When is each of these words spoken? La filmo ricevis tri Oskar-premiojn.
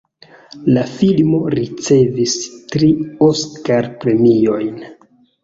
La 0.77 0.85
filmo 0.93 1.41
ricevis 1.55 2.33
tri 2.73 2.91
Oskar-premiojn. 3.27 4.83